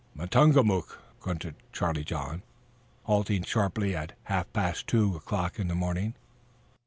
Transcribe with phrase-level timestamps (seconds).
[0.15, 2.41] "Matungamook," grunted Charlie John,
[3.03, 6.15] halting sharply at half past two o'clock in the morning.